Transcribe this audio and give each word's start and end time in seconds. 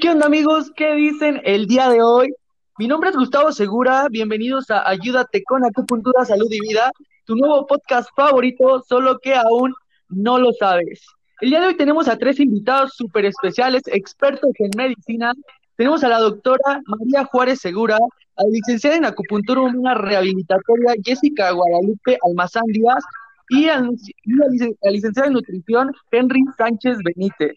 ¿qué 0.00 0.10
onda 0.10 0.26
amigos? 0.26 0.70
¿Qué 0.76 0.94
dicen 0.94 1.40
el 1.44 1.66
día 1.66 1.88
de 1.88 2.00
hoy? 2.00 2.32
Mi 2.78 2.86
nombre 2.86 3.10
es 3.10 3.16
Gustavo 3.16 3.50
Segura, 3.50 4.06
bienvenidos 4.08 4.70
a 4.70 4.88
Ayúdate 4.88 5.42
con 5.42 5.64
Acupuntura, 5.64 6.24
Salud 6.24 6.46
y 6.50 6.60
Vida, 6.60 6.92
tu 7.24 7.34
nuevo 7.34 7.66
podcast 7.66 8.08
favorito, 8.14 8.84
solo 8.88 9.18
que 9.18 9.34
aún 9.34 9.74
no 10.08 10.38
lo 10.38 10.52
sabes. 10.52 11.04
El 11.40 11.50
día 11.50 11.60
de 11.60 11.66
hoy 11.68 11.76
tenemos 11.76 12.06
a 12.06 12.16
tres 12.16 12.38
invitados 12.38 12.92
súper 12.94 13.24
especiales, 13.24 13.82
expertos 13.86 14.50
en 14.60 14.70
medicina. 14.76 15.32
Tenemos 15.74 16.04
a 16.04 16.08
la 16.08 16.20
doctora 16.20 16.80
María 16.86 17.24
Juárez 17.24 17.60
Segura, 17.60 17.96
a 17.96 18.42
la 18.44 18.50
licenciada 18.50 18.96
en 18.96 19.04
acupuntura 19.04 19.62
humana 19.62 19.94
rehabilitatoria 19.94 20.94
Jessica 21.04 21.50
Guadalupe 21.50 22.18
Almazán 22.24 22.66
Díaz 22.66 23.02
y 23.48 23.68
a 23.68 23.80
la 23.80 24.90
licenciada 24.90 25.26
en 25.26 25.34
nutrición 25.34 25.92
Henry 26.12 26.42
Sánchez 26.56 26.98
Benítez. 27.02 27.56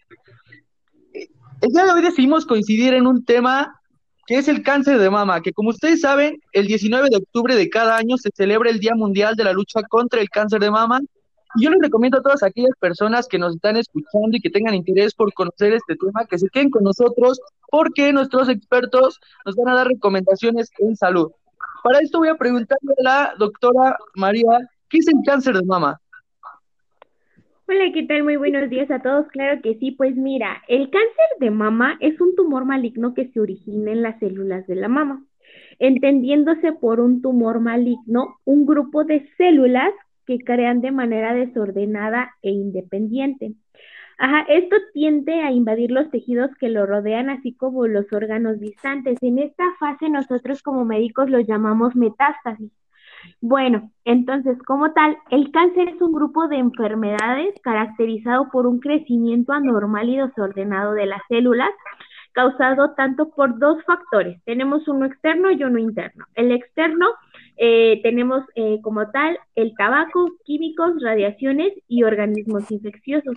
El 1.62 1.68
día 1.68 1.84
de 1.84 1.92
hoy 1.92 2.02
decidimos 2.02 2.44
coincidir 2.44 2.92
en 2.92 3.06
un 3.06 3.24
tema 3.24 3.80
que 4.26 4.36
es 4.36 4.48
el 4.48 4.64
cáncer 4.64 4.98
de 4.98 5.08
mama, 5.10 5.40
que 5.42 5.52
como 5.52 5.68
ustedes 5.68 6.00
saben, 6.00 6.40
el 6.52 6.66
19 6.66 7.08
de 7.08 7.18
octubre 7.18 7.54
de 7.54 7.70
cada 7.70 7.96
año 7.96 8.16
se 8.18 8.30
celebra 8.34 8.68
el 8.68 8.80
Día 8.80 8.96
Mundial 8.96 9.36
de 9.36 9.44
la 9.44 9.52
Lucha 9.52 9.80
contra 9.88 10.20
el 10.20 10.28
Cáncer 10.28 10.58
de 10.58 10.72
Mama. 10.72 10.98
Y 11.54 11.64
yo 11.64 11.70
les 11.70 11.80
recomiendo 11.80 12.18
a 12.18 12.22
todas 12.22 12.42
aquellas 12.42 12.72
personas 12.80 13.28
que 13.28 13.38
nos 13.38 13.54
están 13.54 13.76
escuchando 13.76 14.36
y 14.36 14.40
que 14.40 14.50
tengan 14.50 14.74
interés 14.74 15.14
por 15.14 15.32
conocer 15.34 15.72
este 15.72 15.94
tema, 15.94 16.26
que 16.26 16.36
se 16.36 16.48
queden 16.48 16.68
con 16.68 16.82
nosotros, 16.82 17.40
porque 17.70 18.12
nuestros 18.12 18.48
expertos 18.48 19.20
nos 19.46 19.54
van 19.54 19.68
a 19.68 19.76
dar 19.76 19.86
recomendaciones 19.86 20.68
en 20.78 20.96
salud. 20.96 21.30
Para 21.84 22.00
esto 22.00 22.18
voy 22.18 22.28
a 22.30 22.34
preguntarle 22.34 22.92
a 22.98 23.02
la 23.04 23.34
doctora 23.38 23.96
María, 24.16 24.68
¿qué 24.88 24.98
es 24.98 25.06
el 25.06 25.20
cáncer 25.24 25.54
de 25.54 25.64
mama? 25.64 26.01
Hola, 27.66 27.90
¿qué 27.92 28.04
tal? 28.04 28.22
Muy 28.24 28.36
buenos 28.36 28.68
días 28.70 28.90
a 28.90 29.00
todos. 29.00 29.26
Claro 29.28 29.60
que 29.62 29.74
sí, 29.76 29.92
pues 29.92 30.16
mira, 30.16 30.62
el 30.68 30.90
cáncer 30.90 31.26
de 31.40 31.50
mama 31.50 31.96
es 32.00 32.20
un 32.20 32.34
tumor 32.36 32.64
maligno 32.64 33.14
que 33.14 33.28
se 33.28 33.40
origina 33.40 33.90
en 33.92 34.02
las 34.02 34.18
células 34.20 34.66
de 34.66 34.76
la 34.76 34.88
mama, 34.88 35.24
entendiéndose 35.78 36.72
por 36.72 37.00
un 37.00 37.22
tumor 37.22 37.60
maligno 37.60 38.36
un 38.44 38.66
grupo 38.66 39.04
de 39.04 39.28
células 39.36 39.92
que 40.26 40.38
crean 40.38 40.80
de 40.80 40.92
manera 40.92 41.34
desordenada 41.34 42.30
e 42.42 42.50
independiente. 42.50 43.54
Ajá, 44.18 44.46
esto 44.48 44.76
tiende 44.92 45.40
a 45.42 45.52
invadir 45.52 45.90
los 45.90 46.10
tejidos 46.10 46.50
que 46.60 46.68
lo 46.68 46.86
rodean, 46.86 47.30
así 47.30 47.54
como 47.54 47.86
los 47.86 48.12
órganos 48.12 48.60
distantes. 48.60 49.18
En 49.22 49.38
esta 49.38 49.64
fase 49.80 50.08
nosotros 50.10 50.62
como 50.62 50.84
médicos 50.84 51.30
lo 51.30 51.40
llamamos 51.40 51.96
metástasis. 51.96 52.72
Bueno, 53.40 53.90
entonces, 54.04 54.56
como 54.66 54.92
tal, 54.92 55.16
el 55.30 55.50
cáncer 55.50 55.88
es 55.88 56.00
un 56.00 56.12
grupo 56.12 56.48
de 56.48 56.56
enfermedades 56.56 57.54
caracterizado 57.62 58.48
por 58.50 58.66
un 58.66 58.80
crecimiento 58.80 59.52
anormal 59.52 60.08
y 60.08 60.16
desordenado 60.16 60.92
de 60.92 61.06
las 61.06 61.22
células, 61.28 61.70
causado 62.32 62.94
tanto 62.94 63.30
por 63.30 63.58
dos 63.58 63.82
factores. 63.84 64.40
Tenemos 64.44 64.88
uno 64.88 65.06
externo 65.06 65.50
y 65.50 65.62
uno 65.62 65.78
interno. 65.78 66.24
El 66.34 66.50
externo 66.52 67.06
eh, 67.56 68.00
tenemos 68.02 68.44
eh, 68.54 68.80
como 68.82 69.10
tal 69.10 69.38
el 69.54 69.74
tabaco, 69.76 70.30
químicos, 70.44 70.94
radiaciones 71.02 71.72
y 71.88 72.02
organismos 72.04 72.70
infecciosos. 72.70 73.36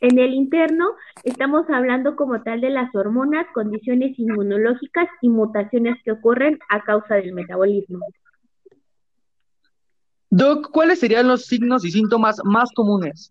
En 0.00 0.18
el 0.18 0.32
interno 0.32 0.86
estamos 1.24 1.68
hablando 1.68 2.16
como 2.16 2.42
tal 2.42 2.62
de 2.62 2.70
las 2.70 2.94
hormonas, 2.94 3.46
condiciones 3.52 4.18
inmunológicas 4.18 5.08
y 5.20 5.28
mutaciones 5.28 6.02
que 6.04 6.12
ocurren 6.12 6.58
a 6.70 6.82
causa 6.82 7.16
del 7.16 7.34
metabolismo. 7.34 8.06
Doc, 10.30 10.70
¿cuáles 10.70 11.00
serían 11.00 11.26
los 11.26 11.46
signos 11.46 11.84
y 11.84 11.90
síntomas 11.90 12.40
más 12.44 12.70
comunes? 12.72 13.30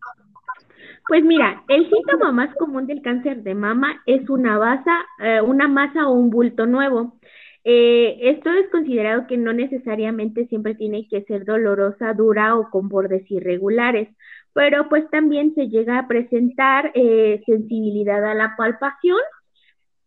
Pues 1.08 1.24
mira, 1.24 1.64
el 1.70 1.90
síntoma 1.90 2.32
más 2.32 2.54
común 2.56 2.86
del 2.86 3.02
cáncer 3.02 3.42
de 3.42 3.56
mama 3.56 4.02
es 4.06 4.30
una 4.30 4.60
masa, 4.60 5.06
eh, 5.20 5.42
una 5.42 5.68
masa 5.68 6.08
o 6.08 6.12
un 6.12 6.30
bulto 6.30 6.68
nuevo. 6.68 7.18
Eh, 7.64 8.18
esto 8.30 8.50
es 8.52 8.70
considerado 8.70 9.28
que 9.28 9.38
no 9.38 9.54
necesariamente 9.54 10.46
siempre 10.48 10.76
tiene 10.76 11.08
que 11.08 11.24
ser 11.24 11.46
dolorosa, 11.46 12.14
dura 12.14 12.56
o 12.56 12.70
con 12.70 12.90
bordes 12.90 13.30
irregulares, 13.32 14.10
pero 14.54 14.90
pues 14.90 15.10
también 15.10 15.56
se 15.56 15.68
llega 15.70 16.00
a 16.00 16.08
presentar 16.08 16.92
eh, 16.94 17.42
sensibilidad 17.46 18.24
a 18.26 18.34
la 18.34 18.56
palpación 18.58 19.20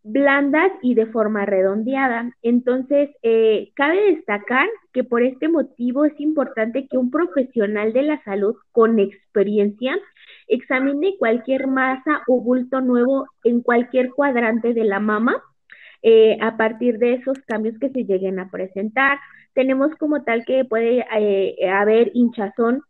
blandas 0.04 0.72
y 0.82 0.94
de 0.94 1.06
forma 1.06 1.46
redondeada. 1.46 2.32
Entonces, 2.42 3.10
eh, 3.22 3.70
cabe 3.74 4.14
destacar 4.14 4.68
que 4.92 5.04
por 5.04 5.22
este 5.22 5.48
motivo 5.48 6.04
es 6.04 6.18
importante 6.18 6.86
que 6.88 6.98
un 6.98 7.10
profesional 7.10 7.92
de 7.92 8.02
la 8.02 8.22
salud 8.24 8.56
con 8.72 8.98
experiencia 8.98 9.96
examine 10.48 11.16
cualquier 11.18 11.66
masa 11.66 12.22
o 12.26 12.40
bulto 12.40 12.80
nuevo 12.80 13.26
en 13.44 13.62
cualquier 13.62 14.10
cuadrante 14.10 14.74
de 14.74 14.84
la 14.84 15.00
mama 15.00 15.42
eh, 16.02 16.36
a 16.40 16.56
partir 16.56 16.98
de 16.98 17.14
esos 17.14 17.38
cambios 17.46 17.78
que 17.78 17.90
se 17.90 18.04
lleguen 18.04 18.40
a 18.40 18.50
presentar. 18.50 19.19
Tenemos 19.54 19.94
como 19.96 20.24
tal 20.24 20.44
que 20.44 20.64
puede 20.64 21.04
eh, 21.16 21.70
haber 21.70 22.10
hinchazón 22.14 22.82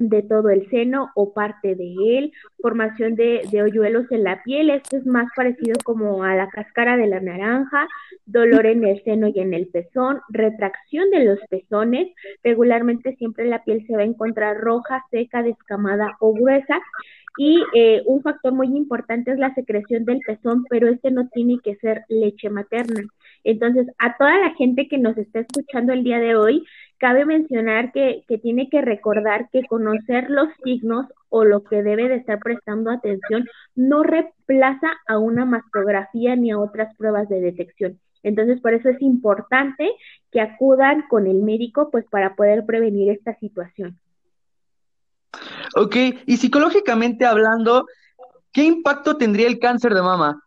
de 0.00 0.22
todo 0.22 0.48
el 0.48 0.68
seno 0.70 1.10
o 1.14 1.34
parte 1.34 1.74
de 1.74 1.94
él, 2.18 2.32
formación 2.60 3.14
de, 3.14 3.42
hoyuelos 3.62 4.10
en 4.10 4.24
la 4.24 4.42
piel, 4.42 4.70
esto 4.70 4.96
es 4.96 5.06
más 5.06 5.28
parecido 5.36 5.74
como 5.84 6.24
a 6.24 6.34
la 6.34 6.48
cáscara 6.48 6.96
de 6.96 7.06
la 7.06 7.20
naranja, 7.20 7.86
dolor 8.24 8.64
en 8.66 8.84
el 8.84 9.02
seno 9.04 9.28
y 9.28 9.38
en 9.38 9.52
el 9.52 9.68
pezón, 9.68 10.20
retracción 10.30 11.10
de 11.10 11.24
los 11.24 11.38
pezones, 11.50 12.08
regularmente 12.42 13.14
siempre 13.16 13.44
la 13.44 13.62
piel 13.62 13.86
se 13.86 13.94
va 13.94 14.00
a 14.00 14.06
encontrar 14.06 14.56
roja, 14.56 15.04
seca, 15.10 15.42
descamada 15.42 16.16
o 16.20 16.32
gruesa, 16.32 16.80
y 17.36 17.62
eh, 17.74 18.02
un 18.06 18.22
factor 18.22 18.52
muy 18.52 18.66
importante 18.68 19.30
es 19.30 19.38
la 19.38 19.54
secreción 19.54 20.04
del 20.04 20.20
pezón, 20.26 20.64
pero 20.68 20.88
este 20.88 21.10
no 21.10 21.28
tiene 21.28 21.58
que 21.62 21.76
ser 21.76 22.04
leche 22.08 22.50
materna. 22.50 23.02
Entonces, 23.44 23.86
a 23.98 24.16
toda 24.16 24.38
la 24.38 24.54
gente 24.54 24.88
que 24.88 24.98
nos 24.98 25.16
está 25.16 25.40
escuchando 25.40 25.92
el 25.92 26.04
día 26.04 26.18
de 26.18 26.36
hoy, 26.36 26.64
cabe 27.00 27.24
mencionar 27.24 27.92
que, 27.92 28.24
que, 28.28 28.36
tiene 28.36 28.68
que 28.68 28.82
recordar 28.82 29.48
que 29.50 29.64
conocer 29.64 30.28
los 30.28 30.48
signos 30.62 31.06
o 31.30 31.44
lo 31.44 31.64
que 31.64 31.82
debe 31.82 32.08
de 32.08 32.16
estar 32.16 32.38
prestando 32.38 32.90
atención 32.90 33.46
no 33.74 34.02
reemplaza 34.02 34.92
a 35.08 35.18
una 35.18 35.46
mastografía 35.46 36.36
ni 36.36 36.50
a 36.50 36.58
otras 36.58 36.94
pruebas 36.96 37.28
de 37.30 37.40
detección. 37.40 37.98
Entonces, 38.22 38.60
por 38.60 38.74
eso 38.74 38.90
es 38.90 39.00
importante 39.00 39.90
que 40.30 40.42
acudan 40.42 41.06
con 41.08 41.26
el 41.26 41.42
médico 41.42 41.90
pues 41.90 42.04
para 42.10 42.36
poder 42.36 42.66
prevenir 42.66 43.10
esta 43.10 43.34
situación. 43.38 43.98
Ok, 45.74 45.96
y 46.26 46.36
psicológicamente 46.36 47.24
hablando, 47.24 47.86
¿qué 48.52 48.64
impacto 48.64 49.16
tendría 49.16 49.48
el 49.48 49.58
cáncer 49.58 49.94
de 49.94 50.02
mama? 50.02 50.42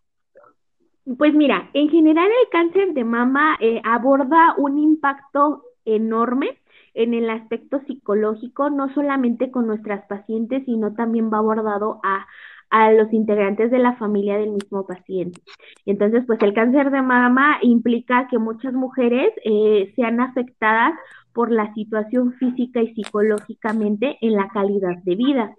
Pues 1.17 1.33
mira, 1.33 1.69
en 1.73 1.89
general 1.89 2.27
el 2.27 2.49
cáncer 2.51 2.93
de 2.93 3.03
mama 3.03 3.57
eh, 3.59 3.81
aborda 3.83 4.53
un 4.57 4.77
impacto 4.77 5.63
enorme 5.85 6.59
en 6.93 7.13
el 7.13 7.29
aspecto 7.29 7.81
psicológico, 7.87 8.69
no 8.69 8.93
solamente 8.93 9.51
con 9.51 9.67
nuestras 9.67 10.05
pacientes, 10.07 10.63
sino 10.65 10.93
también 10.93 11.31
va 11.31 11.39
abordado 11.39 11.99
a, 12.03 12.27
a 12.69 12.91
los 12.91 13.11
integrantes 13.13 13.71
de 13.71 13.79
la 13.79 13.95
familia 13.97 14.37
del 14.37 14.51
mismo 14.51 14.85
paciente. 14.85 15.41
Entonces, 15.85 16.23
pues 16.27 16.41
el 16.41 16.53
cáncer 16.53 16.91
de 16.91 17.01
mama 17.01 17.57
implica 17.61 18.27
que 18.29 18.37
muchas 18.39 18.73
mujeres 18.73 19.31
eh, 19.43 19.93
sean 19.95 20.19
afectadas 20.21 20.93
por 21.33 21.51
la 21.51 21.73
situación 21.73 22.33
física 22.33 22.81
y 22.81 22.93
psicológicamente 22.93 24.17
en 24.21 24.33
la 24.33 24.49
calidad 24.49 24.97
de 25.03 25.15
vida. 25.15 25.55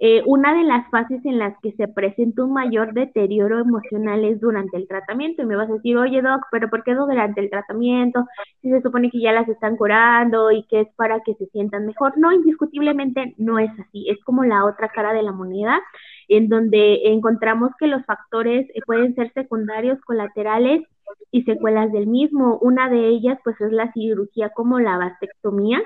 Eh, 0.00 0.22
una 0.26 0.54
de 0.54 0.64
las 0.64 0.88
fases 0.90 1.24
en 1.24 1.38
las 1.38 1.54
que 1.60 1.72
se 1.72 1.88
presenta 1.88 2.44
un 2.44 2.52
mayor 2.52 2.94
deterioro 2.94 3.58
emocional 3.58 4.24
es 4.24 4.40
durante 4.40 4.76
el 4.76 4.86
tratamiento. 4.86 5.42
Y 5.42 5.46
me 5.46 5.56
vas 5.56 5.68
a 5.70 5.74
decir, 5.74 5.96
oye, 5.96 6.22
Doc, 6.22 6.42
pero 6.50 6.70
¿por 6.70 6.84
qué 6.84 6.94
durante 6.94 7.40
el 7.40 7.50
tratamiento? 7.50 8.26
Si 8.62 8.70
se 8.70 8.80
supone 8.82 9.10
que 9.10 9.20
ya 9.20 9.32
las 9.32 9.48
están 9.48 9.76
curando 9.76 10.50
y 10.50 10.64
que 10.64 10.80
es 10.80 10.88
para 10.96 11.20
que 11.20 11.34
se 11.34 11.46
sientan 11.46 11.86
mejor. 11.86 12.16
No, 12.16 12.32
indiscutiblemente 12.32 13.34
no 13.38 13.58
es 13.58 13.70
así. 13.80 14.08
Es 14.08 14.22
como 14.24 14.44
la 14.44 14.64
otra 14.64 14.88
cara 14.88 15.12
de 15.12 15.22
la 15.22 15.32
moneda, 15.32 15.80
en 16.28 16.48
donde 16.48 17.08
encontramos 17.08 17.72
que 17.78 17.86
los 17.86 18.04
factores 18.04 18.68
eh, 18.70 18.80
pueden 18.86 19.14
ser 19.14 19.32
secundarios, 19.32 20.00
colaterales 20.02 20.82
y 21.30 21.42
secuelas 21.42 21.92
del 21.92 22.06
mismo. 22.06 22.58
Una 22.60 22.88
de 22.88 23.08
ellas, 23.08 23.38
pues, 23.44 23.60
es 23.60 23.72
la 23.72 23.92
cirugía 23.92 24.50
como 24.50 24.80
la 24.80 24.98
vasectomía, 24.98 25.82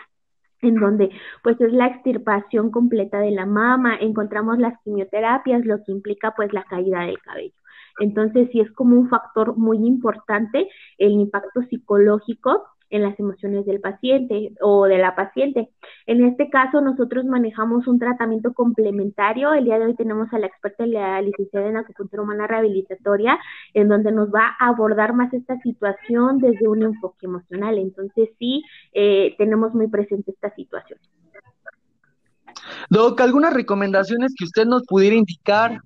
en 0.62 0.74
donde 0.74 1.10
pues 1.42 1.60
es 1.60 1.72
la 1.72 1.86
extirpación 1.86 2.70
completa 2.70 3.18
de 3.20 3.30
la 3.30 3.46
mama, 3.46 3.96
encontramos 3.98 4.58
las 4.58 4.78
quimioterapias, 4.84 5.64
lo 5.64 5.82
que 5.84 5.92
implica 5.92 6.34
pues 6.36 6.52
la 6.52 6.64
caída 6.64 7.00
del 7.00 7.18
cabello. 7.20 7.54
Entonces 7.98 8.48
sí 8.52 8.60
es 8.60 8.70
como 8.72 8.96
un 8.98 9.08
factor 9.08 9.56
muy 9.56 9.78
importante 9.78 10.68
el 10.98 11.12
impacto 11.12 11.62
psicológico 11.68 12.66
en 12.90 13.02
las 13.02 13.18
emociones 13.18 13.64
del 13.66 13.80
paciente 13.80 14.52
o 14.60 14.84
de 14.86 14.98
la 14.98 15.14
paciente. 15.14 15.70
En 16.06 16.24
este 16.24 16.50
caso, 16.50 16.80
nosotros 16.80 17.24
manejamos 17.24 17.86
un 17.86 17.98
tratamiento 17.98 18.52
complementario. 18.52 19.54
El 19.54 19.64
día 19.64 19.78
de 19.78 19.86
hoy 19.86 19.94
tenemos 19.94 20.32
a 20.32 20.38
la 20.38 20.46
experta, 20.46 20.86
la 20.86 21.22
licenciada 21.22 21.68
en 21.68 21.76
acupuntura 21.76 22.22
humana 22.22 22.46
rehabilitatoria, 22.46 23.38
en 23.74 23.88
donde 23.88 24.12
nos 24.12 24.28
va 24.28 24.56
a 24.58 24.68
abordar 24.68 25.14
más 25.14 25.32
esta 25.32 25.56
situación 25.60 26.38
desde 26.38 26.68
un 26.68 26.82
enfoque 26.82 27.26
emocional. 27.26 27.78
Entonces, 27.78 28.30
sí, 28.38 28.64
eh, 28.92 29.34
tenemos 29.38 29.74
muy 29.74 29.88
presente 29.88 30.32
esta 30.32 30.52
situación. 30.54 30.98
Doc, 32.90 33.20
¿algunas 33.20 33.54
recomendaciones 33.54 34.34
que 34.36 34.44
usted 34.44 34.66
nos 34.66 34.84
pudiera 34.84 35.14
indicar 35.16 35.80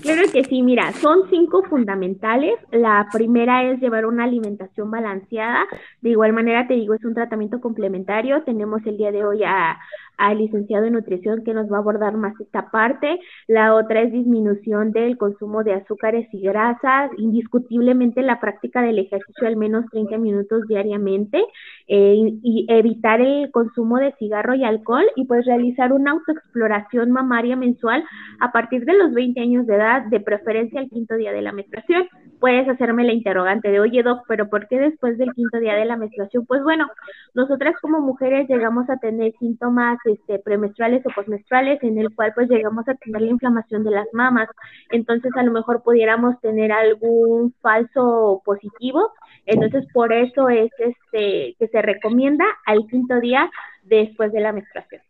Claro 0.00 0.22
que 0.32 0.44
sí, 0.44 0.62
mira, 0.62 0.92
son 0.94 1.28
cinco 1.30 1.62
fundamentales. 1.64 2.54
La 2.70 3.08
primera 3.12 3.64
es 3.70 3.80
llevar 3.80 4.06
una 4.06 4.24
alimentación 4.24 4.90
balanceada. 4.90 5.64
De 6.00 6.10
igual 6.10 6.32
manera, 6.32 6.66
te 6.66 6.74
digo, 6.74 6.94
es 6.94 7.04
un 7.04 7.14
tratamiento 7.14 7.60
complementario. 7.60 8.42
Tenemos 8.42 8.84
el 8.86 8.96
día 8.96 9.12
de 9.12 9.24
hoy 9.24 9.44
a, 9.44 9.78
al 10.18 10.38
licenciado 10.38 10.86
en 10.86 10.94
nutrición 10.94 11.42
que 11.44 11.54
nos 11.54 11.70
va 11.70 11.76
a 11.76 11.80
abordar 11.80 12.16
más 12.16 12.38
esta 12.40 12.70
parte. 12.70 13.18
La 13.48 13.74
otra 13.74 14.02
es 14.02 14.12
disminución 14.12 14.92
del 14.92 15.16
consumo 15.16 15.64
de 15.64 15.74
azúcares 15.74 16.28
y 16.32 16.42
grasas. 16.42 17.10
Indiscutiblemente 17.18 18.22
la 18.22 18.40
práctica 18.40 18.82
del 18.82 18.98
ejercicio 18.98 19.46
al 19.46 19.56
menos 19.56 19.86
30 19.90 20.18
minutos 20.18 20.66
diariamente 20.68 21.42
eh, 21.88 22.38
y 22.42 22.66
evitar 22.68 23.20
el 23.20 23.50
consumo 23.50 23.98
de 23.98 24.12
cigarro 24.18 24.54
y 24.54 24.64
alcohol 24.64 25.04
y 25.16 25.24
pues 25.24 25.44
realizar 25.46 25.92
una 25.92 26.12
autoexploración 26.12 27.10
mamaria 27.10 27.56
mensual 27.56 28.04
a 28.40 28.52
partir 28.52 28.84
de 28.84 28.94
los 28.94 29.12
20 29.12 29.40
años 29.40 29.66
de 29.66 29.74
edad, 29.74 30.02
de 30.06 30.20
preferencia 30.20 30.80
al 30.80 30.88
quinto 30.88 31.16
día 31.16 31.32
de 31.32 31.42
la 31.42 31.52
menstruación. 31.52 32.06
Puedes 32.40 32.68
hacerme 32.68 33.04
la 33.04 33.12
interrogante 33.12 33.70
de, 33.70 33.80
oye, 33.80 34.02
doc, 34.02 34.24
pero 34.28 34.48
¿por 34.48 34.68
qué 34.68 34.78
después 34.78 35.18
del 35.18 35.32
quinto 35.32 35.58
día 35.58 35.74
de 35.74 35.84
la 35.84 35.96
menstruación? 35.96 36.44
Pues 36.46 36.62
bueno, 36.62 36.88
nosotras 37.34 37.74
como 37.80 38.00
mujeres 38.00 38.48
llegamos 38.48 38.88
a 38.90 38.98
tener 38.98 39.32
síntomas 39.38 39.98
este, 40.04 40.38
premenstruales 40.38 41.04
o 41.06 41.10
postmenstruales 41.14 41.82
en 41.82 41.98
el 41.98 42.14
cual 42.14 42.32
pues 42.34 42.48
llegamos 42.48 42.88
a 42.88 42.94
tener 42.94 43.22
la 43.22 43.30
inflamación 43.30 43.84
de 43.84 43.90
las 43.90 44.06
mamas. 44.12 44.48
Entonces 44.90 45.30
a 45.36 45.42
lo 45.42 45.52
mejor 45.52 45.82
pudiéramos 45.82 46.40
tener 46.40 46.72
algún 46.72 47.54
falso 47.60 48.42
positivo. 48.44 49.12
Entonces 49.46 49.84
por 49.92 50.12
eso 50.12 50.48
es 50.48 50.70
este 50.78 51.56
que 51.58 51.68
se 51.70 51.82
recomienda 51.82 52.44
al 52.66 52.86
quinto 52.88 53.20
día 53.20 53.50
después 53.82 54.32
de 54.32 54.40
la 54.40 54.52
menstruación. 54.52 55.02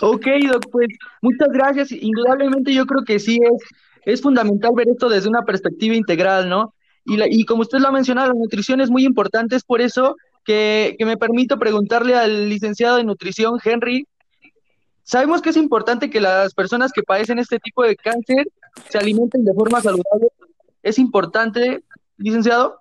Ok, 0.00 0.26
Doc, 0.50 0.66
pues 0.70 0.88
muchas 1.22 1.48
gracias. 1.48 1.92
Indudablemente 1.92 2.72
yo 2.72 2.86
creo 2.86 3.04
que 3.04 3.18
sí 3.18 3.40
es, 3.42 3.62
es 4.04 4.22
fundamental 4.22 4.72
ver 4.74 4.88
esto 4.88 5.08
desde 5.08 5.28
una 5.28 5.42
perspectiva 5.42 5.94
integral, 5.94 6.48
¿no? 6.48 6.74
Y, 7.04 7.16
la, 7.16 7.26
y 7.28 7.44
como 7.44 7.62
usted 7.62 7.78
lo 7.78 7.88
ha 7.88 7.92
mencionado, 7.92 8.28
la 8.28 8.38
nutrición 8.38 8.80
es 8.80 8.90
muy 8.90 9.04
importante, 9.04 9.56
es 9.56 9.64
por 9.64 9.80
eso 9.80 10.16
que, 10.44 10.96
me 11.00 11.16
permito 11.16 11.58
preguntarle 11.58 12.14
al 12.14 12.48
licenciado 12.48 12.96
de 12.96 13.04
nutrición, 13.04 13.58
Henry. 13.62 14.06
Sabemos 15.02 15.42
que 15.42 15.50
es 15.50 15.56
importante 15.56 16.10
que 16.10 16.20
las 16.20 16.54
personas 16.54 16.92
que 16.92 17.02
padecen 17.02 17.38
este 17.38 17.58
tipo 17.58 17.82
de 17.82 17.96
cáncer 17.96 18.48
se 18.88 18.98
alimenten 18.98 19.44
de 19.44 19.54
forma 19.54 19.80
saludable. 19.80 20.28
¿Es 20.82 20.98
importante, 20.98 21.82
licenciado? 22.16 22.80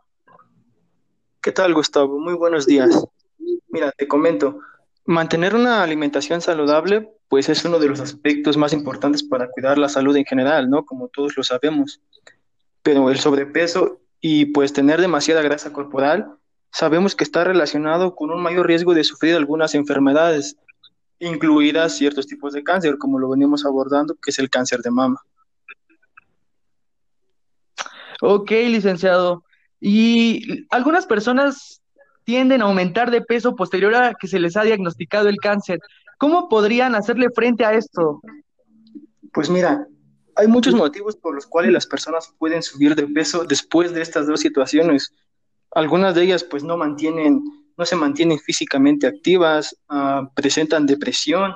¿Qué 1.41 1.51
tal, 1.51 1.73
Gustavo? 1.73 2.19
Muy 2.19 2.33
buenos 2.33 2.65
días. 2.65 3.05
Mira, 3.69 3.91
te 3.91 4.07
comento, 4.07 4.59
mantener 5.05 5.55
una 5.55 5.81
alimentación 5.83 6.41
saludable, 6.41 7.11
pues 7.27 7.49
es 7.49 7.63
uno 7.65 7.79
de 7.79 7.87
los 7.87 7.99
aspectos 7.99 8.57
más 8.57 8.73
importantes 8.73 9.23
para 9.23 9.49
cuidar 9.49 9.77
la 9.77 9.89
salud 9.89 10.15
en 10.15 10.25
general, 10.25 10.69
¿no? 10.69 10.85
Como 10.85 11.07
todos 11.07 11.37
lo 11.37 11.43
sabemos. 11.43 12.01
Pero 12.81 13.09
el 13.09 13.19
sobrepeso 13.19 13.99
y 14.21 14.45
pues 14.45 14.73
tener 14.73 14.99
demasiada 14.99 15.41
grasa 15.41 15.71
corporal 15.71 16.38
sabemos 16.71 17.15
que 17.15 17.23
está 17.23 17.43
relacionado 17.43 18.15
con 18.15 18.31
un 18.31 18.41
mayor 18.41 18.67
riesgo 18.67 18.93
de 18.93 19.03
sufrir 19.03 19.35
algunas 19.35 19.75
enfermedades, 19.75 20.57
incluidas 21.19 21.97
ciertos 21.97 22.27
tipos 22.27 22.53
de 22.53 22.63
cáncer, 22.63 22.97
como 22.97 23.19
lo 23.19 23.29
venimos 23.29 23.65
abordando, 23.65 24.15
que 24.15 24.31
es 24.31 24.39
el 24.39 24.49
cáncer 24.49 24.81
de 24.81 24.91
mama. 24.91 25.21
Ok, 28.21 28.51
licenciado. 28.51 29.43
Y 29.79 30.65
algunas 30.69 31.05
personas 31.05 31.81
tienden 32.23 32.61
a 32.61 32.65
aumentar 32.65 33.11
de 33.11 33.21
peso 33.21 33.55
posterior 33.55 33.95
a 33.95 34.13
que 34.13 34.27
se 34.27 34.39
les 34.39 34.55
ha 34.57 34.63
diagnosticado 34.63 35.29
el 35.29 35.37
cáncer. 35.37 35.79
¿Cómo 36.17 36.49
podrían 36.49 36.95
hacerle 36.95 37.29
frente 37.33 37.65
a 37.65 37.73
esto? 37.73 38.21
Pues 39.33 39.49
mira, 39.49 39.87
hay 40.35 40.47
muchos 40.47 40.73
motivos 40.75 41.15
por 41.15 41.33
los 41.33 41.47
cuales 41.47 41.71
las 41.71 41.87
personas 41.87 42.33
pueden 42.37 42.61
subir 42.61 42.95
de 42.95 43.07
peso 43.07 43.45
después 43.45 43.93
de 43.93 44.01
estas 44.01 44.27
dos 44.27 44.41
situaciones 44.41 45.13
algunas 45.71 46.15
de 46.15 46.23
ellas 46.23 46.43
pues 46.43 46.63
no 46.63 46.77
mantienen, 46.77 47.43
no 47.77 47.85
se 47.85 47.95
mantienen 47.95 48.39
físicamente 48.39 49.07
activas, 49.07 49.75
ah, 49.89 50.29
presentan 50.35 50.85
depresión. 50.85 51.55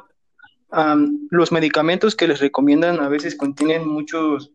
los 1.29 1.51
medicamentos 1.51 2.15
que 2.15 2.27
les 2.27 2.39
recomiendan 2.39 2.99
a 2.99 3.07
veces 3.07 3.35
contienen 3.35 3.87
muchos 3.87 4.51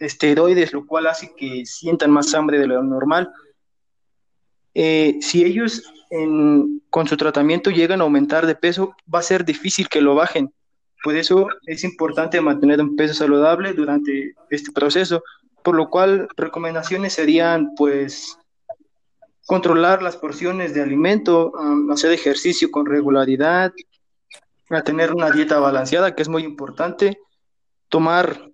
esteroides, 0.00 0.72
lo 0.72 0.84
cual 0.84 1.06
hace 1.06 1.32
que 1.36 1.64
sientan 1.64 2.10
más 2.10 2.34
hambre 2.34 2.58
de 2.58 2.66
lo 2.66 2.82
normal. 2.82 3.30
Eh, 4.74 5.18
si 5.20 5.44
ellos 5.44 5.84
con 6.90 7.06
su 7.06 7.16
tratamiento 7.16 7.70
llegan 7.70 8.00
a 8.00 8.04
aumentar 8.04 8.46
de 8.46 8.56
peso, 8.56 8.96
va 9.12 9.20
a 9.20 9.22
ser 9.22 9.44
difícil 9.44 9.88
que 9.88 10.00
lo 10.00 10.16
bajen. 10.16 10.52
Por 11.02 11.16
eso 11.16 11.48
es 11.66 11.84
importante 11.84 12.40
mantener 12.40 12.80
un 12.80 12.96
peso 12.96 13.14
saludable 13.14 13.72
durante 13.72 14.34
este 14.50 14.72
proceso, 14.72 15.22
por 15.62 15.76
lo 15.76 15.88
cual 15.88 16.28
recomendaciones 16.36 17.12
serían 17.12 17.74
pues 17.76 18.36
controlar 19.50 20.00
las 20.00 20.16
porciones 20.16 20.74
de 20.74 20.80
alimento, 20.80 21.52
hacer 21.90 22.12
ejercicio 22.12 22.70
con 22.70 22.86
regularidad, 22.86 23.72
a 24.68 24.82
tener 24.82 25.12
una 25.12 25.32
dieta 25.32 25.58
balanceada, 25.58 26.14
que 26.14 26.22
es 26.22 26.28
muy 26.28 26.44
importante, 26.44 27.18
tomar 27.88 28.48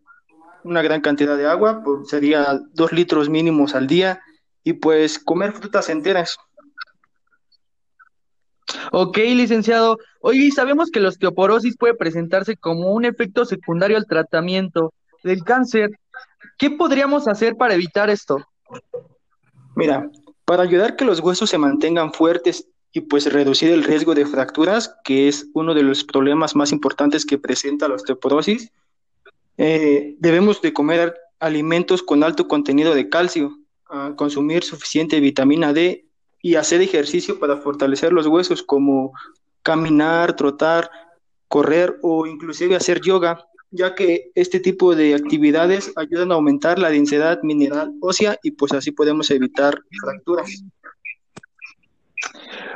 una 0.65 0.81
gran 0.81 1.03
cantidad 1.03 1.37
de 1.37 1.47
agua, 1.47 1.83
pues 1.85 2.09
sería 2.09 2.63
dos 2.73 2.93
litros 2.93 3.29
mínimos 3.29 3.75
al 3.75 3.87
día, 3.87 4.23
y 4.65 4.73
pues 4.73 5.19
comer 5.19 5.53
frutas 5.53 5.91
enteras. 5.91 6.39
Ok, 8.91 9.19
licenciado. 9.19 9.99
Oye, 10.21 10.51
sabemos 10.51 10.91
que 10.91 11.01
la 11.01 11.11
osteoporosis 11.11 11.77
puede 11.77 11.93
presentarse 11.93 12.57
como 12.57 12.95
un 12.95 13.05
efecto 13.05 13.45
secundario 13.45 13.99
al 13.99 14.07
tratamiento 14.07 14.95
del 15.23 15.45
cáncer. 15.45 15.91
¿Qué 16.57 16.71
podríamos 16.71 17.29
hacer 17.29 17.55
para 17.55 17.75
evitar 17.75 18.09
esto? 18.09 18.39
Mira, 19.75 20.11
para 20.47 20.63
ayudar 20.63 20.97
que 20.97 21.05
los 21.05 21.21
huesos 21.21 21.51
se 21.51 21.59
mantengan 21.59 22.13
fuertes 22.13 22.69
y 22.93 23.03
pues 23.03 23.31
reducir 23.31 23.71
el 23.73 23.85
riesgo 23.85 24.15
de 24.15 24.25
fracturas, 24.25 24.97
que 25.05 25.29
es 25.29 25.49
uno 25.53 25.75
de 25.75 25.83
los 25.83 26.05
problemas 26.05 26.57
más 26.57 26.73
importantes 26.73 27.27
que 27.27 27.37
presenta 27.37 27.89
la 27.89 27.97
osteoporosis, 27.97 28.73
eh, 29.59 30.15
debemos 30.19 30.63
de 30.63 30.73
comer 30.73 31.15
alimentos 31.41 32.03
con 32.03 32.23
alto 32.23 32.49
contenido 32.49 32.95
de 32.95 33.11
calcio, 33.11 33.59
consumir 34.17 34.65
suficiente 34.65 35.21
vitamina 35.21 35.73
D 35.73 36.07
y 36.43 36.57
hacer 36.57 36.81
ejercicio 36.81 37.39
para 37.39 37.59
fortalecer 37.59 38.13
los 38.13 38.27
huesos 38.27 38.63
como 38.63 39.13
caminar, 39.63 40.35
trotar, 40.35 40.91
correr 41.49 41.99
o 42.03 42.27
inclusive 42.27 42.77
hacer 42.77 43.01
yoga 43.01 43.47
ya 43.77 43.95
que 43.95 44.31
este 44.35 44.59
tipo 44.61 44.95
de 44.97 45.15
actividades 45.15 45.93
ayudan 45.97 46.33
a 46.33 46.35
aumentar 46.35 46.79
la 46.79 46.91
densidad 46.91 47.43
mineral 47.43 47.93
ósea 48.01 48.39
y 48.43 48.53
pues 48.53 48.73
así 48.73 48.91
podemos 48.91 49.31
evitar 49.31 49.79
fracturas. 50.01 50.65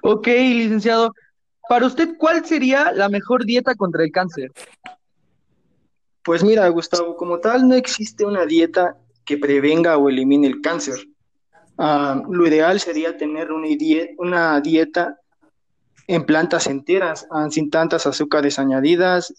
Ok, 0.02 0.26
licenciado. 0.26 1.12
Para 1.68 1.86
usted, 1.86 2.16
¿cuál 2.18 2.44
sería 2.44 2.92
la 2.92 3.08
mejor 3.08 3.44
dieta 3.44 3.74
contra 3.74 4.04
el 4.04 4.12
cáncer? 4.12 4.52
Pues 6.22 6.44
mira, 6.44 6.68
Gustavo, 6.68 7.16
como 7.16 7.38
tal 7.38 7.66
no 7.66 7.74
existe 7.74 8.24
una 8.24 8.44
dieta 8.44 8.96
que 9.24 9.38
prevenga 9.38 9.96
o 9.96 10.08
elimine 10.08 10.46
el 10.46 10.60
cáncer. 10.60 11.06
Ah, 11.78 12.22
lo 12.28 12.46
ideal 12.46 12.78
sería 12.80 13.16
tener 13.16 13.52
una, 13.52 13.68
una 14.18 14.60
dieta 14.60 15.18
en 16.06 16.26
plantas 16.26 16.66
enteras, 16.66 17.26
ah, 17.30 17.48
sin 17.50 17.70
tantas 17.70 18.06
azúcares 18.06 18.58
añadidas 18.58 19.32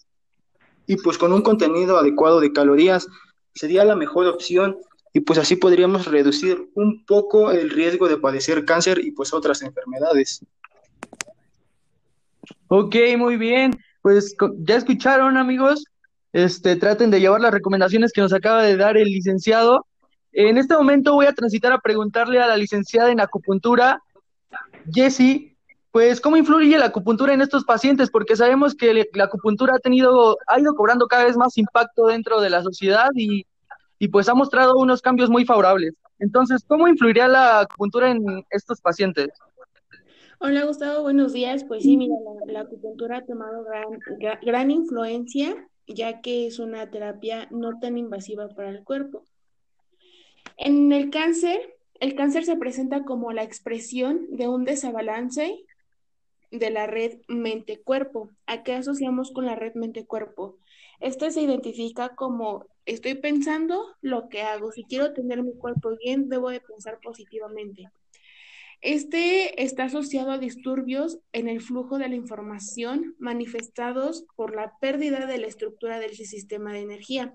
y 0.86 0.96
pues 0.96 1.18
con 1.18 1.32
un 1.32 1.42
contenido 1.42 1.98
adecuado 1.98 2.40
de 2.40 2.52
calorías 2.52 3.06
sería 3.54 3.84
la 3.84 3.96
mejor 3.96 4.26
opción 4.26 4.78
y 5.12 5.20
pues 5.20 5.38
así 5.38 5.56
podríamos 5.56 6.06
reducir 6.06 6.70
un 6.74 7.04
poco 7.04 7.50
el 7.50 7.70
riesgo 7.70 8.08
de 8.08 8.16
padecer 8.16 8.64
cáncer 8.64 8.98
y 9.04 9.10
pues 9.10 9.32
otras 9.34 9.62
enfermedades. 9.62 10.44
Ok, 12.68 12.96
muy 13.18 13.36
bien. 13.36 13.78
Pues 14.00 14.34
ya 14.60 14.76
escucharon 14.76 15.36
amigos, 15.36 15.84
este, 16.32 16.76
traten 16.76 17.10
de 17.10 17.20
llevar 17.20 17.40
las 17.40 17.52
recomendaciones 17.52 18.12
que 18.12 18.22
nos 18.22 18.32
acaba 18.32 18.62
de 18.62 18.76
dar 18.76 18.96
el 18.96 19.08
licenciado. 19.08 19.86
En 20.32 20.56
este 20.56 20.74
momento 20.74 21.12
voy 21.12 21.26
a 21.26 21.34
transitar 21.34 21.72
a 21.72 21.80
preguntarle 21.80 22.40
a 22.40 22.46
la 22.46 22.56
licenciada 22.56 23.12
en 23.12 23.20
acupuntura, 23.20 24.02
Jessie, 24.90 25.51
pues, 25.92 26.22
¿cómo 26.22 26.38
influye 26.38 26.78
la 26.78 26.86
acupuntura 26.86 27.34
en 27.34 27.42
estos 27.42 27.64
pacientes? 27.64 28.10
Porque 28.10 28.34
sabemos 28.34 28.74
que 28.74 29.10
la 29.12 29.24
acupuntura 29.24 29.74
ha 29.76 29.78
tenido, 29.78 30.38
ha 30.46 30.58
ido 30.58 30.74
cobrando 30.74 31.06
cada 31.06 31.24
vez 31.24 31.36
más 31.36 31.58
impacto 31.58 32.06
dentro 32.06 32.40
de 32.40 32.48
la 32.48 32.62
sociedad 32.62 33.10
y, 33.14 33.44
pues 34.10 34.28
ha 34.28 34.34
mostrado 34.34 34.78
unos 34.78 35.00
cambios 35.00 35.30
muy 35.30 35.44
favorables. 35.44 35.94
Entonces, 36.18 36.64
¿cómo 36.66 36.88
influiría 36.88 37.28
la 37.28 37.60
acupuntura 37.60 38.10
en 38.10 38.44
estos 38.50 38.80
pacientes? 38.80 39.28
Hola 40.40 40.64
Gustavo, 40.64 41.02
buenos 41.02 41.34
días. 41.34 41.62
Pues 41.62 41.84
sí, 41.84 41.96
mira, 41.96 42.16
la, 42.46 42.62
acupuntura 42.62 43.18
ha 43.18 43.24
tomado 43.24 43.62
gran, 43.62 44.40
gran 44.42 44.70
influencia, 44.72 45.68
ya 45.86 46.20
que 46.20 46.46
es 46.48 46.58
una 46.58 46.90
terapia 46.90 47.46
no 47.52 47.78
tan 47.78 47.96
invasiva 47.96 48.48
para 48.48 48.70
el 48.70 48.82
cuerpo. 48.82 49.24
En 50.56 50.90
el 50.90 51.10
cáncer, 51.10 51.76
el 52.00 52.16
cáncer 52.16 52.44
se 52.44 52.56
presenta 52.56 53.04
como 53.04 53.32
la 53.32 53.44
expresión 53.44 54.26
de 54.30 54.48
un 54.48 54.64
desabalance 54.64 55.64
de 56.52 56.70
la 56.70 56.86
red 56.86 57.18
mente-cuerpo. 57.26 58.30
¿A 58.46 58.62
qué 58.62 58.74
asociamos 58.74 59.32
con 59.32 59.46
la 59.46 59.56
red 59.56 59.74
mente-cuerpo? 59.74 60.58
Este 61.00 61.32
se 61.32 61.40
identifica 61.40 62.14
como 62.14 62.66
estoy 62.86 63.14
pensando 63.14 63.96
lo 64.02 64.28
que 64.28 64.42
hago. 64.42 64.70
Si 64.70 64.84
quiero 64.84 65.12
tener 65.12 65.42
mi 65.42 65.54
cuerpo 65.54 65.96
bien, 65.96 66.28
debo 66.28 66.50
de 66.50 66.60
pensar 66.60 67.00
positivamente. 67.02 67.90
Este 68.82 69.62
está 69.62 69.84
asociado 69.84 70.32
a 70.32 70.38
disturbios 70.38 71.20
en 71.32 71.48
el 71.48 71.60
flujo 71.60 71.98
de 71.98 72.08
la 72.08 72.16
información 72.16 73.14
manifestados 73.18 74.24
por 74.36 74.54
la 74.54 74.76
pérdida 74.80 75.26
de 75.26 75.38
la 75.38 75.46
estructura 75.46 76.00
del 76.00 76.14
sistema 76.14 76.72
de 76.72 76.80
energía. 76.80 77.34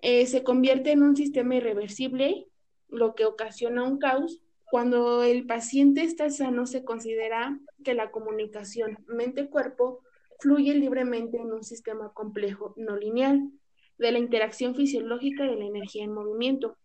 Eh, 0.00 0.26
se 0.26 0.42
convierte 0.42 0.90
en 0.90 1.04
un 1.04 1.16
sistema 1.16 1.54
irreversible, 1.54 2.48
lo 2.88 3.14
que 3.14 3.24
ocasiona 3.24 3.84
un 3.84 3.98
caos. 3.98 4.41
Cuando 4.72 5.22
el 5.22 5.44
paciente 5.44 6.02
está 6.02 6.30
sano, 6.30 6.64
se 6.64 6.82
considera 6.82 7.58
que 7.84 7.92
la 7.92 8.10
comunicación 8.10 9.04
mente-cuerpo 9.06 10.00
fluye 10.40 10.72
libremente 10.72 11.36
en 11.36 11.52
un 11.52 11.62
sistema 11.62 12.10
complejo 12.14 12.72
no 12.78 12.96
lineal 12.96 13.50
de 13.98 14.12
la 14.12 14.18
interacción 14.18 14.74
fisiológica 14.74 15.44
de 15.44 15.56
la 15.56 15.66
energía 15.66 16.04
en 16.04 16.14
movimiento. 16.14 16.78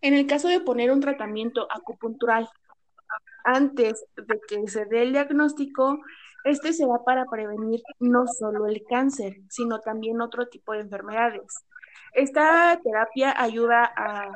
En 0.00 0.14
el 0.14 0.26
caso 0.26 0.48
de 0.48 0.58
poner 0.58 0.90
un 0.90 0.98
tratamiento 0.98 1.68
acupuntural 1.70 2.48
antes 3.44 4.04
de 4.16 4.40
que 4.48 4.66
se 4.66 4.84
dé 4.86 5.02
el 5.02 5.12
diagnóstico, 5.12 6.00
este 6.42 6.72
se 6.72 6.88
da 6.88 7.04
para 7.04 7.24
prevenir 7.26 7.82
no 8.00 8.26
solo 8.26 8.66
el 8.66 8.82
cáncer, 8.82 9.36
sino 9.48 9.78
también 9.78 10.20
otro 10.20 10.48
tipo 10.48 10.72
de 10.72 10.80
enfermedades. 10.80 11.64
Esta 12.14 12.80
terapia 12.82 13.32
ayuda 13.40 13.92
a, 13.96 14.32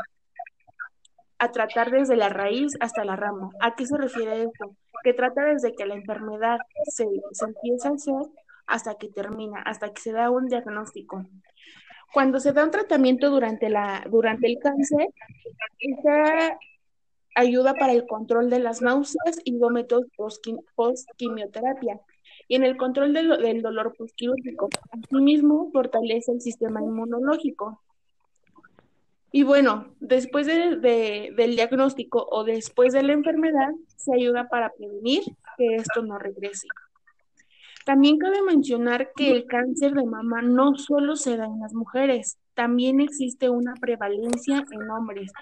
a 1.43 1.51
tratar 1.51 1.91
desde 1.91 2.15
la 2.15 2.29
raíz 2.29 2.77
hasta 2.79 3.05
la 3.05 3.17
rama. 3.17 3.51
¿A 3.61 3.75
qué 3.75 3.85
se 3.85 3.99
refiere 3.99 4.45
esto? 4.45 4.77
Que 5.03 5.13
trata 5.13 5.45
desde 5.45 5.75
que 5.75 5.85
la 5.87 5.97
enfermedad 5.97 6.59
se, 6.85 7.03
empieza 7.45 7.89
a 7.89 7.95
hacer 7.95 8.31
hasta 8.69 8.95
que 8.95 9.09
termina, 9.09 9.61
hasta 9.61 9.93
que 9.93 10.01
se 10.01 10.13
da 10.13 10.31
un 10.31 10.47
diagnóstico. 10.47 11.27
Cuando 12.15 12.39
se 12.39 12.53
da 12.53 12.63
un 12.63 12.71
tratamiento 12.71 13.29
durante, 13.29 13.71
la, 13.71 14.05
durante 14.09 14.47
el 14.47 14.61
cáncer, 14.61 15.09
ayuda 17.35 17.75
para 17.75 17.93
el 17.93 18.07
control 18.07 18.49
de 18.49 18.61
las 18.61 18.81
náuseas 18.81 19.41
y 19.43 19.59
vómitos 19.59 20.05
post-quimioterapia 20.17 21.99
y 22.47 22.55
en 22.55 22.63
el 22.63 22.77
control 22.77 23.15
del 23.15 23.63
dolor 23.63 23.97
postquirúrgico. 23.99 24.69
Asimismo, 24.93 25.71
fortalece 25.73 26.31
el 26.31 26.41
sistema 26.41 26.81
inmunológico. 26.81 27.82
Y 29.33 29.45
bueno, 29.45 29.95
después 29.99 30.47
de, 30.47 30.77
del 31.35 31.57
diagnóstico 31.57 32.27
o 32.31 32.45
después 32.45 32.93
de 32.93 33.03
la 33.03 33.15
enfermedad, 33.15 33.71
se 33.97 34.15
ayuda 34.15 34.49
para 34.49 34.71
prevenir 34.71 35.23
que 35.57 35.77
esto 35.77 36.03
no 36.03 36.19
regrese. 36.19 36.69
También 37.87 38.19
cabe 38.19 38.43
mencionar 38.43 39.11
que 39.17 39.33
el 39.33 39.47
cáncer 39.47 39.95
de 39.95 40.05
mama 40.05 40.43
no 40.43 40.77
solo 40.77 41.17
se 41.17 41.37
da 41.37 41.47
en 41.47 41.61
las 41.61 41.73
mujeres, 41.73 42.39
también 42.55 43.01
existe 43.01 43.49
una 43.49 43.75
prevalencia 43.75 44.65
en 44.71 44.91
hombres. 44.91 45.33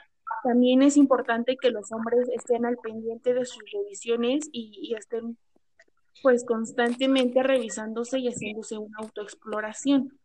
También 0.45 0.83
es 0.83 0.97
importante 0.97 1.57
que 1.61 1.71
los 1.71 1.91
hombres 1.93 2.29
estén 2.35 2.65
al 2.65 2.77
pendiente 2.79 3.35
de 3.35 3.45
sus 3.45 3.63
revisiones 3.73 4.49
y, 4.53 4.95
estén 4.97 5.37
pues 6.23 6.45
constantemente 6.45 7.43
revisándose 7.43 8.21
y 8.21 8.29
haciéndose 8.29 8.79
una 8.79 8.99
autoexploración. 8.99 10.20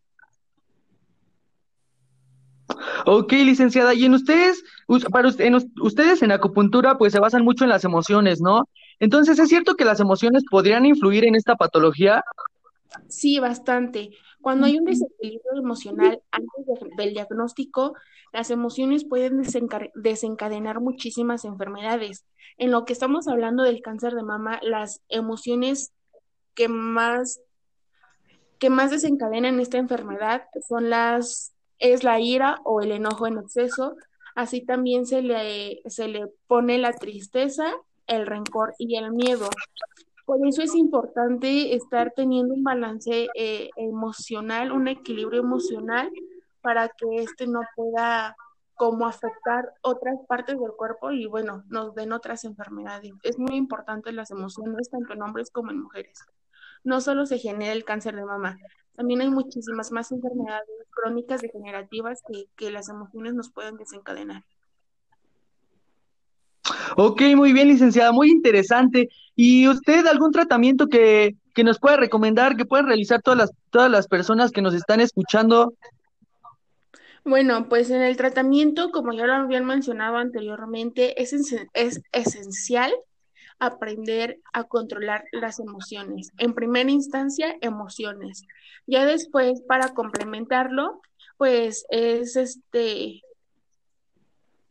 Ok, 3.06 3.32
licenciada, 3.34 3.94
y 3.94 4.06
en 4.06 4.14
ustedes, 4.16 4.64
para 5.12 5.30
en 5.38 5.56
ustedes 5.82 6.22
en 6.24 6.32
acupuntura, 6.32 6.98
pues 6.98 7.14
se 7.14 7.20
basan 7.20 7.44
mucho 7.44 7.64
en 7.64 7.70
las 7.70 7.84
emociones, 7.84 8.42
¿no? 8.42 8.68
Entonces, 9.00 9.38
¿es 9.40 9.50
cierto 9.50 9.76
que 9.76 9.86
las 9.86 10.00
emociones 10.00 10.44
podrían 10.50 10.86
influir 10.86 11.26
en 11.26 11.36
esta 11.36 11.56
patología? 11.56 12.24
Sí, 13.08 13.40
bastante. 13.40 14.12
Cuando 14.42 14.68
hay 14.68 14.78
un 14.78 14.86
desequilibrio 14.86 15.54
emocional 15.58 16.22
antes 16.32 16.96
del 16.98 17.14
diagnóstico, 17.14 17.96
las 18.32 18.52
emociones 18.52 19.06
pueden 19.06 19.42
desencadenar 19.96 20.82
muchísimas 20.82 21.46
enfermedades. 21.46 22.26
En 22.58 22.70
lo 22.70 22.86
que 22.86 22.94
estamos 22.94 23.28
hablando 23.28 23.64
del 23.64 23.82
cáncer 23.82 24.14
de 24.14 24.24
mama, 24.24 24.60
las 24.62 25.02
emociones 25.10 25.94
que 26.54 26.68
más, 26.68 27.40
que 28.60 28.70
más 28.70 28.92
desencadenan 28.92 29.60
esta 29.60 29.78
enfermedad 29.78 30.44
son 30.68 30.92
las, 30.92 31.55
es 31.80 32.04
la 32.04 32.20
ira 32.20 32.60
o 32.64 32.82
el 32.82 32.92
enojo 32.92 33.28
en 33.28 33.40
exceso. 33.40 33.96
Así 34.36 34.62
también 34.66 35.06
se 35.06 35.22
le, 35.22 35.82
se 35.86 36.08
le 36.08 36.28
pone 36.48 36.78
la 36.78 36.94
tristeza 36.94 37.74
el 38.08 38.26
rencor 38.26 38.74
y 38.78 38.98
el 38.98 39.12
miedo. 39.12 39.50
Por 40.26 40.46
eso 40.48 40.64
es 40.64 40.76
importante 40.76 41.76
estar 41.76 42.12
teniendo 42.16 42.54
un 42.54 42.64
balance 42.64 43.28
eh, 43.36 43.70
emocional, 43.76 44.72
un 44.72 44.88
equilibrio 44.88 45.42
emocional 45.42 46.10
para 46.62 46.90
que 46.90 47.18
este 47.18 47.46
no 47.46 47.62
pueda 47.76 48.36
como 48.74 49.08
afectar 49.08 49.72
otras 49.82 50.18
partes 50.28 50.60
del 50.60 50.72
cuerpo 50.72 51.12
y 51.12 51.28
bueno, 51.28 51.64
nos 51.68 51.94
den 51.94 52.12
otras 52.12 52.44
enfermedades. 52.44 53.14
Es 53.24 53.38
muy 53.38 53.56
importante 53.56 54.12
las 54.12 54.32
emociones 54.32 54.90
tanto 54.90 55.14
en 55.14 55.22
hombres 55.22 55.52
como 55.52 55.72
en 55.72 55.82
mujeres. 55.82 56.26
No 56.84 57.02
solo 57.02 57.26
se 57.26 57.38
genera 57.38 57.72
el 57.72 57.86
cáncer 57.86 58.16
de 58.16 58.26
mama, 58.26 58.58
también 58.96 59.22
hay 59.22 59.30
muchísimas 59.30 59.92
más 59.92 60.12
enfermedades 60.12 60.68
crónicas 60.92 61.42
degenerativas 61.42 62.22
que, 62.28 62.46
que 62.56 62.72
las 62.72 62.90
emociones 62.90 63.34
nos 63.34 63.52
pueden 63.52 63.78
desencadenar. 63.78 64.44
Ok, 66.98 67.22
muy 67.36 67.54
bien, 67.54 67.68
licenciada, 67.68 68.12
muy 68.12 68.32
interesante. 68.32 69.10
¿Y 69.36 69.68
usted 69.68 70.08
algún 70.08 70.32
tratamiento 70.32 70.88
que, 70.88 71.36
que 71.54 71.64
nos 71.64 71.80
pueda 71.80 71.98
recomendar, 71.98 72.56
que 72.56 72.66
puedan 72.66 72.88
realizar 72.88 73.22
todas 73.22 73.38
las, 73.38 73.52
todas 73.70 73.92
las 73.92 74.08
personas 74.08 74.52
que 74.52 74.62
nos 74.62 74.74
están 74.74 75.00
escuchando? 75.00 75.74
Bueno, 77.24 77.68
pues 77.70 77.90
en 77.90 78.02
el 78.02 78.18
tratamiento, 78.18 78.92
como 78.92 79.12
ya 79.12 79.26
lo 79.26 79.34
habían 79.34 79.66
mencionado 79.66 80.18
anteriormente, 80.18 81.22
es, 81.22 81.34
es 81.74 82.02
esencial 82.12 82.94
aprender 83.60 84.40
a 84.54 84.66
controlar 84.66 85.26
las 85.32 85.60
emociones. 85.60 86.32
En 86.38 86.54
primera 86.54 86.90
instancia, 86.90 87.56
emociones. 87.62 88.44
Ya 88.86 89.06
después, 89.06 89.62
para 89.68 89.94
complementarlo, 89.94 91.02
pues 91.38 91.86
es 91.90 92.36
este 92.36 93.22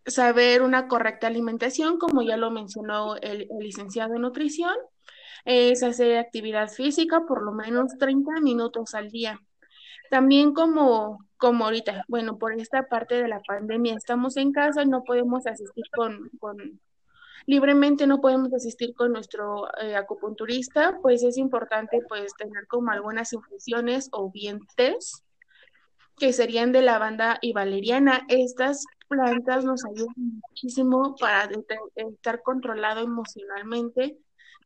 saber 0.07 0.63
una 0.63 0.87
correcta 0.89 1.27
alimentación, 1.27 1.99
como 1.99 2.23
ya 2.23 2.37
lo 2.37 2.51
mencionó 2.51 3.17
el, 3.17 3.49
licenciado 3.59 4.15
en 4.15 4.23
nutrición, 4.23 4.75
es 5.45 5.83
hacer 5.83 6.19
actividad 6.19 6.69
física 6.69 7.25
por 7.27 7.43
lo 7.43 7.53
menos 7.53 7.97
30 7.99 8.41
minutos 8.41 8.95
al 8.95 9.11
día. 9.11 9.41
También 10.11 10.53
como, 10.53 11.19
como 11.37 11.65
ahorita, 11.65 12.05
bueno, 12.09 12.39
por 12.39 12.53
esta 12.53 12.87
parte 12.87 13.21
de 13.21 13.29
la 13.29 13.41
pandemia 13.41 13.95
estamos 13.95 14.37
en 14.37 14.53
casa, 14.53 14.83
y 14.83 14.89
no 14.89 15.05
podemos 15.05 15.47
asistir 15.47 15.85
con, 15.95 16.31
con 16.39 16.81
libremente 17.47 18.07
no 18.07 18.21
podemos 18.21 18.53
asistir 18.53 18.95
con 18.95 19.13
nuestro 19.13 19.69
eh, 19.81 19.97
acupunturista, 19.97 20.99
pues 21.03 21.23
es 21.23 21.37
importante 21.37 22.01
pues 22.09 22.35
tener 22.37 22.67
como 22.67 22.91
algunas 22.91 23.33
infusiones 23.33 24.09
o 24.13 24.31
bien 24.31 24.61
que 26.17 26.33
serían 26.33 26.73
de 26.73 26.83
lavanda 26.83 27.39
y 27.43 27.53
valeriana. 27.53 28.25
Estas 28.29 28.85
plantas 29.09 29.65
nos 29.65 29.85
ayudan 29.85 30.15
muchísimo 30.17 31.17
para 31.17 31.49
estar 31.95 32.43
controlado 32.43 33.01
emocionalmente, 33.01 34.17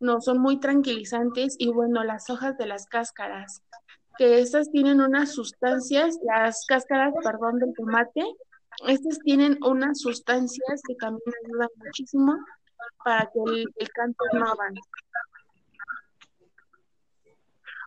no 0.00 0.20
son 0.20 0.38
muy 0.38 0.60
tranquilizantes 0.60 1.56
y 1.58 1.68
bueno, 1.72 2.04
las 2.04 2.30
hojas 2.30 2.56
de 2.58 2.66
las 2.66 2.86
cáscaras, 2.86 3.62
que 4.16 4.40
estas 4.40 4.70
tienen 4.70 5.00
unas 5.00 5.32
sustancias, 5.32 6.18
las 6.22 6.64
cáscaras, 6.66 7.14
perdón, 7.22 7.58
del 7.58 7.72
tomate, 7.74 8.22
estas 8.86 9.18
tienen 9.20 9.58
unas 9.64 10.00
sustancias 10.00 10.82
que 10.86 10.94
también 10.94 11.34
ayudan 11.44 11.68
muchísimo 11.76 12.36
para 13.08 13.30
que 13.32 13.40
el, 13.46 13.66
el 13.76 13.88
cáncer 13.90 14.26
no 14.34 14.46
avance. 14.46 14.80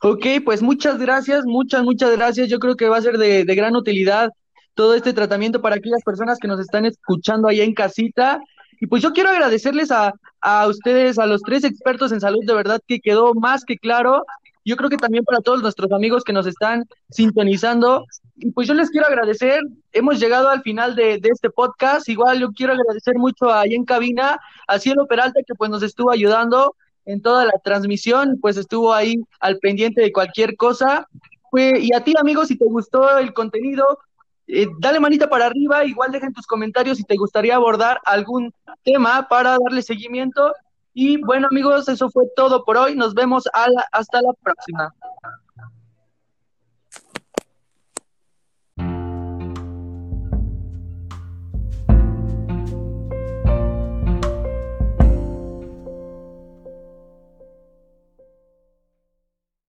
Ok, 0.01 0.25
pues 0.43 0.63
muchas 0.63 0.97
gracias, 0.97 1.45
muchas, 1.45 1.83
muchas 1.83 2.11
gracias. 2.17 2.49
Yo 2.49 2.57
creo 2.57 2.75
que 2.75 2.89
va 2.89 2.97
a 2.97 3.01
ser 3.03 3.19
de, 3.19 3.45
de 3.45 3.55
gran 3.55 3.75
utilidad 3.75 4.31
todo 4.73 4.95
este 4.95 5.13
tratamiento 5.13 5.61
para 5.61 5.75
aquellas 5.75 6.01
personas 6.03 6.39
que 6.39 6.47
nos 6.47 6.59
están 6.59 6.85
escuchando 6.85 7.47
allá 7.47 7.63
en 7.63 7.75
casita. 7.75 8.39
Y 8.79 8.87
pues 8.87 9.03
yo 9.03 9.13
quiero 9.13 9.29
agradecerles 9.29 9.91
a, 9.91 10.11
a 10.41 10.67
ustedes, 10.67 11.19
a 11.19 11.27
los 11.27 11.43
tres 11.43 11.63
expertos 11.65 12.11
en 12.11 12.19
salud, 12.19 12.43
de 12.43 12.55
verdad 12.55 12.81
que 12.87 12.99
quedó 12.99 13.35
más 13.35 13.63
que 13.63 13.77
claro. 13.77 14.25
Yo 14.63 14.77
creo 14.77 14.89
que 14.89 14.97
también 14.97 15.23
para 15.23 15.39
todos 15.39 15.61
nuestros 15.61 15.91
amigos 15.91 16.23
que 16.23 16.33
nos 16.33 16.45
están 16.45 16.85
sintonizando. 17.09 18.05
Y 18.35 18.51
pues 18.51 18.67
yo 18.67 18.73
les 18.73 18.89
quiero 18.89 19.07
agradecer. 19.07 19.61
Hemos 19.91 20.19
llegado 20.19 20.49
al 20.49 20.61
final 20.61 20.95
de, 20.95 21.17
de 21.17 21.29
este 21.29 21.49
podcast. 21.49 22.07
Igual 22.09 22.39
yo 22.39 22.51
quiero 22.51 22.73
agradecer 22.73 23.15
mucho 23.15 23.51
ahí 23.51 23.73
en 23.73 23.85
cabina 23.85 24.39
a 24.67 24.79
Cielo 24.79 25.07
Peralta 25.07 25.41
que 25.45 25.55
pues 25.55 25.69
nos 25.69 25.83
estuvo 25.83 26.11
ayudando 26.11 26.75
en 27.05 27.21
toda 27.21 27.45
la 27.45 27.53
transmisión, 27.63 28.37
pues 28.41 28.57
estuvo 28.57 28.93
ahí 28.93 29.15
al 29.39 29.57
pendiente 29.57 30.01
de 30.01 30.11
cualquier 30.11 30.55
cosa. 30.55 31.07
y 31.53 31.93
a 31.93 32.03
ti, 32.03 32.13
amigos, 32.17 32.47
si 32.47 32.57
te 32.57 32.65
gustó 32.65 33.17
el 33.17 33.33
contenido, 33.33 33.99
eh, 34.47 34.67
dale 34.79 34.99
manita 34.99 35.29
para 35.29 35.45
arriba, 35.45 35.83
igual 35.85 36.11
dejen 36.11 36.33
tus 36.33 36.47
comentarios 36.47 36.97
si 36.97 37.03
te 37.03 37.17
gustaría 37.17 37.55
abordar 37.55 37.99
algún 38.05 38.53
tema 38.83 39.27
para 39.27 39.57
darle 39.59 39.81
seguimiento. 39.81 40.53
Y 40.93 41.21
bueno 41.21 41.47
amigos, 41.49 41.87
eso 41.87 42.09
fue 42.09 42.25
todo 42.35 42.63
por 42.65 42.77
hoy. 42.77 42.95
Nos 42.95 43.13
vemos 43.13 43.43
hasta 43.91 44.21
la 44.21 44.33
próxima. 44.41 44.93